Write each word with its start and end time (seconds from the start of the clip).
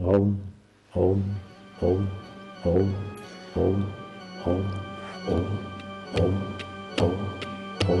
ओम 0.00 0.28
ओम 0.92 1.22
ओम 1.84 2.06
ओम 2.66 2.92
ओम 3.56 3.82
ओम 4.48 4.62
ओम 5.30 5.50
ओम 6.20 6.36
ओम 7.00 7.16
ओम 7.90 8.00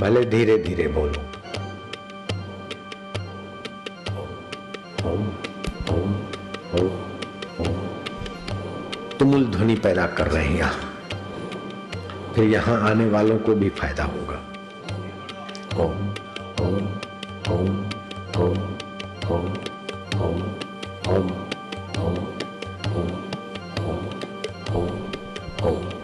भले 0.00 0.24
धीरे 0.24 0.56
धीरे 0.58 0.86
बोलो। 0.88 1.20
तुमुल 9.18 9.44
ध्वनि 9.46 9.74
पैदा 9.76 10.06
कर 10.06 10.26
रहे 10.26 10.44
हैं 10.44 10.56
यहाँ। 10.58 10.72
फिर 12.34 12.48
यहाँ 12.48 12.80
आने 12.90 13.08
वालों 13.10 13.38
को 13.38 13.54
भी 13.54 13.68
फ़ायदा 13.68 14.04
होगा। 14.06 14.40
ओम 15.84 16.14
home. 25.60 25.99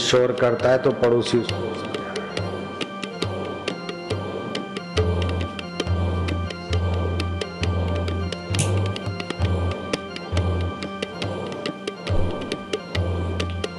शोर 0.00 0.32
करता 0.32 0.70
है 0.70 0.78
तो 0.78 0.90
पड़ोसी 1.02 1.38
उसको 1.38 1.68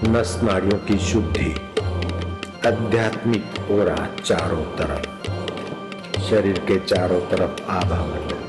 नस 0.05 0.39
नाड़ियों 0.44 0.78
की 0.88 0.97
शुद्धि, 1.00 1.52
आध्यात्मिक 2.67 3.59
हो 3.69 3.83
रहा 3.83 4.08
चारों 4.25 4.63
तरफ़, 4.78 6.22
शरीर 6.22 6.59
के 6.67 6.80
चारों 6.85 7.22
तरफ़ 7.31 7.61
आभा 7.72 8.03
मंडल। 8.06 8.41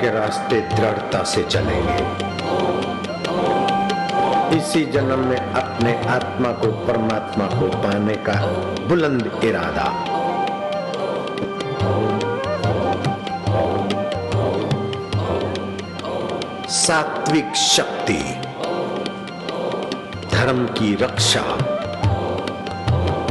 के 0.00 0.10
रास्ते 0.10 0.60
दृढ़ता 0.60 1.22
से 1.24 1.42
चलेंगे। 1.42 1.98
इसी 4.56 4.84
जन्म 4.84 5.18
में 5.18 5.38
अपने 5.38 5.92
आत्मा 6.08 6.52
को, 6.52 6.66
परमात्मा 6.86 7.46
को 7.46 7.68
पाने 7.82 8.14
का 8.14 8.34
बुलंद 8.88 9.40
इरादा। 9.44 9.86
सात्विक 16.68 17.54
शक्ति, 17.56 18.18
धर्म 20.32 20.66
की 20.66 20.94
रक्षा, 20.94 21.42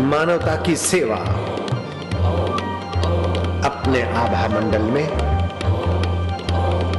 मानवता 0.02 0.56
की 0.56 0.76
सेवा, 0.76 1.18
अपने 3.66 4.02
आभा 4.02 4.48
मंडल 4.48 4.82
में 4.82 5.39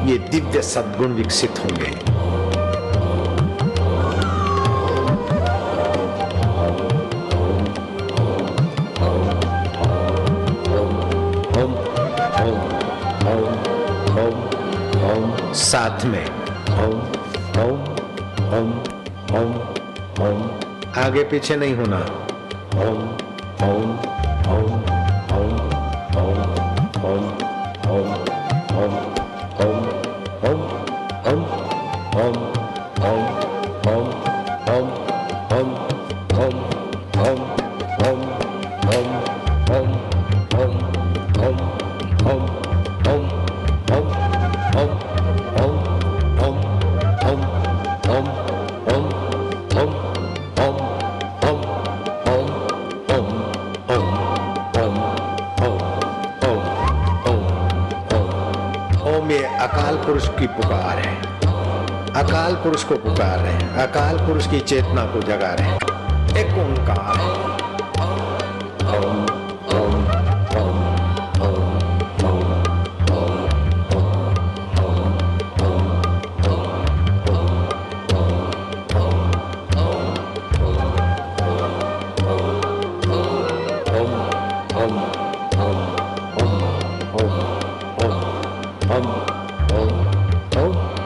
ये 0.06 0.19
दिव्य 0.31 0.62
सद्गुण 0.62 1.12
विकसित 1.14 1.58
होंगे 1.58 1.99
साथ 15.61 16.05
में 16.06 16.25
ओम 16.82 16.94
ओम 17.62 17.82
ओम 18.56 18.73
ओम 19.38 19.53
ओम 20.25 20.43
आगे 21.00 21.25
पीछे 21.31 21.56
नहीं 21.56 21.75
होना 21.76 22.00
ओम 22.85 23.03
ओम 23.69 23.93
ओम 24.55 24.73
ओम 25.35 25.53
ओम 26.19 26.41
ओम 27.06 27.50
अकाल 59.60 59.96
पुरुष 59.96 60.28
की 60.28 60.46
पुकार 60.46 60.98
है। 60.98 61.22
अकाल 62.12 62.54
पुरुष 62.54 62.84
को 62.84 62.94
पुकार 62.94 63.38
रहे 63.38 63.52
हैं। 63.52 63.70
अकाल 63.70 64.18
पुरुष 64.18 64.46
की 64.46 64.60
चेतना 64.60 65.04
को 65.04 65.20
जगा 65.20 65.54
रहे 65.54 65.68
हैं। 65.68 65.76
एक 66.36 66.46
ओंकार 66.46 67.20
ओम 67.20 67.50
oh, 89.72 90.50
oh. 90.56 91.00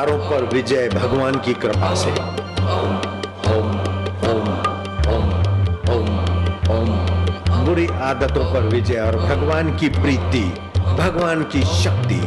विकारों 0.00 0.18
पर 0.30 0.44
विजय 0.54 0.88
भगवान 0.88 1.34
की 1.36 1.52
कृपा 1.54 1.94
से। 1.94 2.10
ओम 2.72 2.92
ओम 6.70 6.88
बुरी 7.66 7.86
आदतों 8.02 8.44
पर 8.52 8.68
विजय 8.68 9.00
और 9.00 9.16
भगवान 9.18 9.76
की 9.76 9.88
प्रीति, 10.00 10.42
भगवान 10.78 11.42
की 11.52 11.62
शक्ति। 11.82 12.20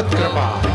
भगवत 0.00 0.14
कृपा 0.14 0.69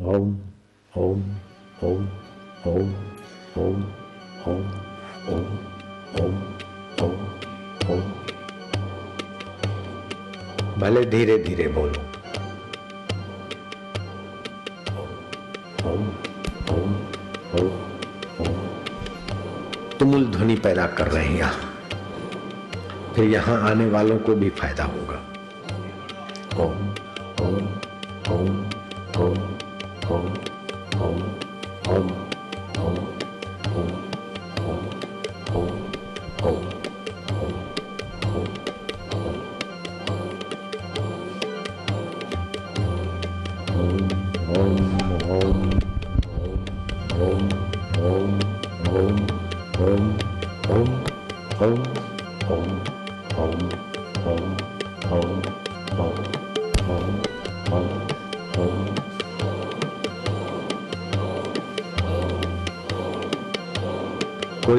ओम 0.00 0.28
ओम 0.92 1.22
ओम 1.84 2.04
ओम 2.66 2.92
ओम 3.48 3.82
ओम 4.48 4.62
ओम 5.32 5.50
ओम 6.20 6.36
ओम 7.02 7.16
ओम 7.90 8.00
भले 10.80 11.04
धीरे 11.06 11.36
धीरे 11.38 11.66
बोलो। 11.68 12.08
तुमुल 19.98 20.24
ध्वनि 20.26 20.56
पैदा 20.56 20.86
कर 20.86 21.08
रहे 21.08 21.24
हैं 21.24 21.36
यहाँ। 21.38 21.52
फिर 23.14 23.24
यहाँ 23.24 23.60
आने 23.70 23.86
वालों 23.90 24.18
को 24.18 24.34
भी 24.34 24.50
फ़ायदा 24.50 24.84
होगा। 24.94 25.20
ओम 26.64 26.94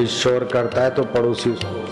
कोई 0.02 0.10
शोर 0.10 0.44
करता 0.44 0.82
है 0.82 0.90
तो 0.90 1.02
पड़ोसी 1.04 1.50
उसको 1.50 1.82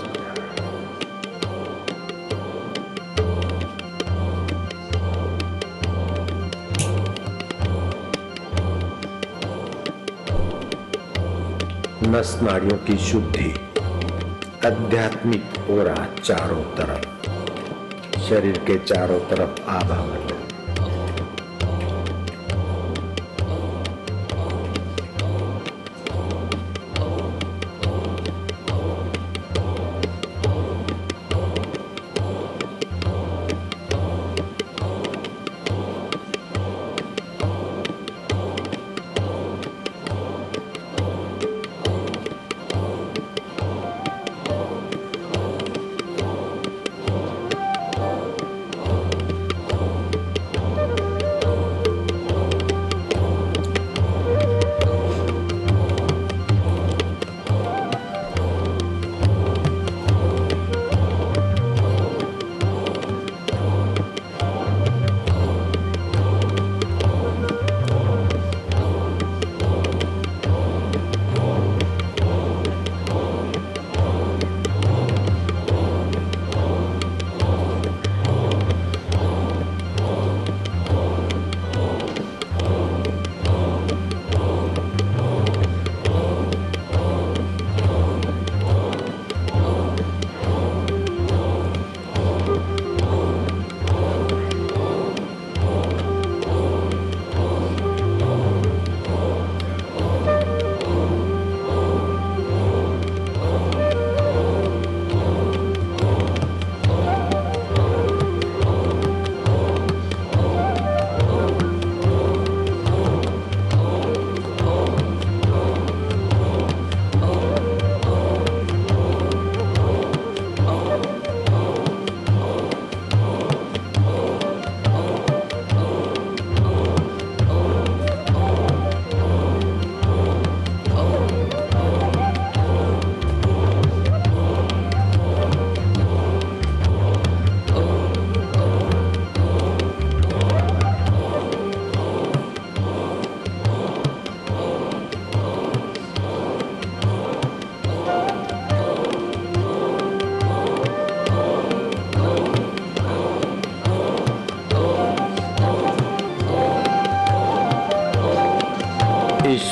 नस 12.10 12.38
नाड़ियों 12.42 12.78
की 12.78 12.98
शुद्धि, 12.98 13.54
आध्यात्मिक 14.66 15.44
हो 15.68 15.82
रहा 15.82 16.06
चारों 16.24 16.62
तरफ़, 16.62 18.20
शरीर 18.20 18.58
के 18.58 18.78
चारों 18.78 19.20
तरफ़ 19.20 19.70
आभा 19.70 20.39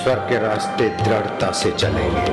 ईश्वर 0.09 0.21
के 0.21 0.39
रास्ते 0.39 0.89
दृढ़ता 0.89 1.51
से 1.53 1.71
चलेंगे। 1.71 2.31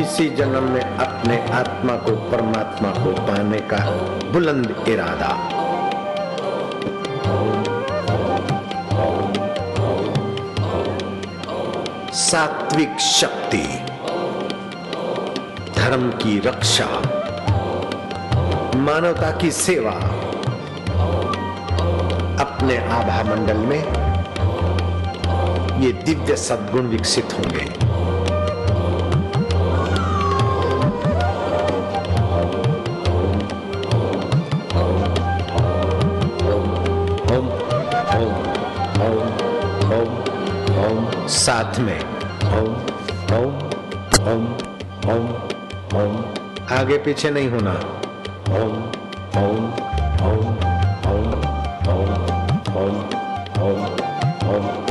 इसी 0.00 0.28
जन्म 0.30 0.64
में 0.64 0.82
अपने 0.82 1.38
आत्मा 1.50 1.94
को, 1.96 2.10
परमात्मा 2.30 2.90
को 2.90 3.12
पाने 3.22 3.60
का 3.60 3.78
बुलंद 4.32 4.84
इरादा। 4.88 5.30
सात्विक 12.12 13.00
शक्ति, 13.00 13.64
धर्म 15.80 16.10
की 16.10 16.38
रक्षा, 16.38 16.88
मानवता 18.76 19.30
की 19.38 19.50
सेवा, 19.50 19.98
अपने 22.44 22.76
आभा 22.76 23.22
मंडल 23.30 23.66
में 23.66 24.03
ये 25.84 25.92
दिव्य 25.92 26.36
सद्गुण 26.36 26.86
विकसित 26.88 27.32
होंगे। 27.32 27.64
साथ 41.34 41.78
में। 41.78 42.00
ओम 42.58 42.72
ओम 43.36 43.52
ओम 44.30 44.44
ओम 45.12 45.26
ओम 46.00 46.16
आगे 46.72 46.98
पीछे 46.98 47.30
नहीं 47.30 47.48
होना। 47.50 47.74
ओम 48.60 48.72
ओम 49.42 49.60
ओम 50.24 50.46
ओम 51.10 51.28
ओम 51.92 52.14
ओम 52.76 52.96
ओम 53.62 53.84
ओम 54.48 54.83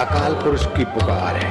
अकाल 0.00 0.34
पुरुष 0.34 0.64
की 0.66 0.84
पुकार 0.86 1.36
है 1.36 1.48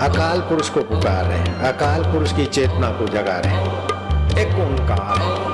अकाल 0.00 0.40
पुरुष 0.48 0.68
को 0.68 0.80
पुकार 0.84 1.24
रहे 1.24 1.38
हैं 1.38 1.54
अकाल 1.68 2.02
पुरुष 2.02 2.32
की 2.32 2.46
चेतना 2.48 2.90
को 2.92 3.06
जगा 3.08 3.38
रहे 3.38 3.52
हैं 3.54 4.38
एक 4.38 4.58
ओंकार 4.60 5.18
है 5.18 5.47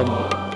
Amen. 0.00 0.49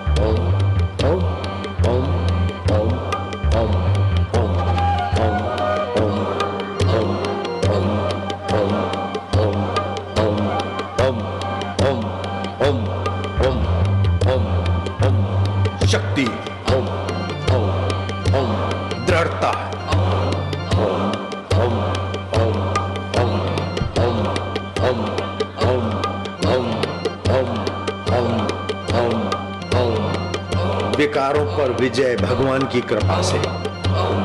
विकारों 31.24 31.44
पर 31.58 31.70
विजय 31.80 32.16
भगवान 32.16 32.62
की 32.62 32.80
कृपा 32.80 33.20
से। 33.22 33.38
ओम 33.38 34.18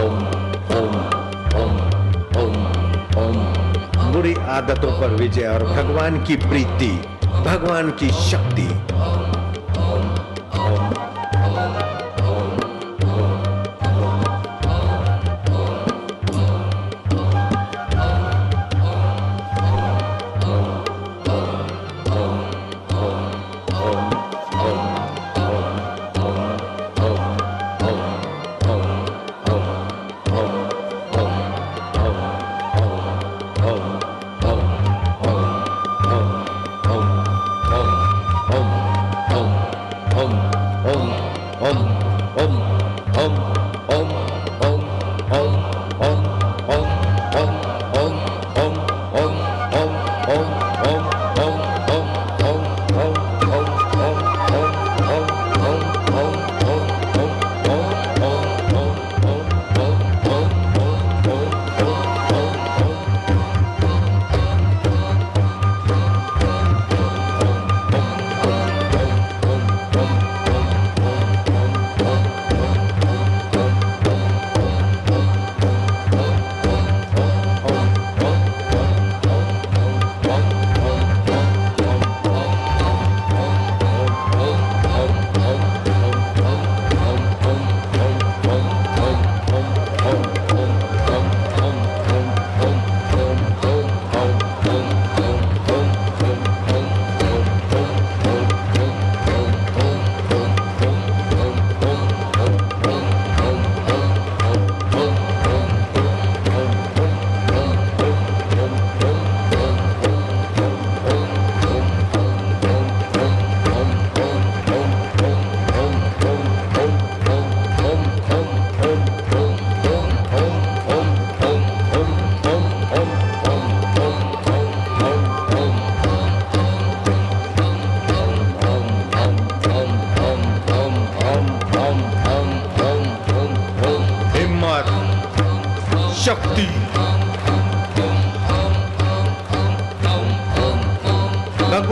ओम 0.00 0.18
ओम 0.76 1.76
ओम 2.40 2.56
ओम। 3.18 4.12
बुरी 4.12 4.34
आदतों 4.34 4.90
पर 5.00 5.08
विजय 5.08 5.46
और 5.46 5.64
भगवान 5.64 6.22
की 6.24 6.36
प्रीति, 6.36 6.90
भगवान 7.26 7.90
की 7.90 8.10
शक्ति। 8.10 8.68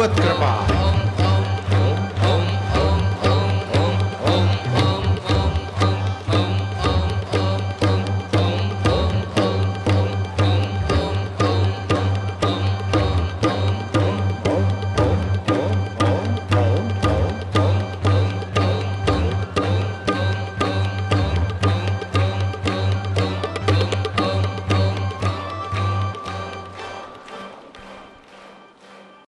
भगवत 0.02 0.18
कृपा 0.20 0.71